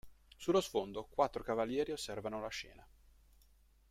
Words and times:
Sullo 0.35 0.61
sfondo 0.61 1.05
quattro 1.11 1.43
cavalieri 1.43 1.91
osservano 1.91 2.41
la 2.41 2.47
scena. 2.47 2.83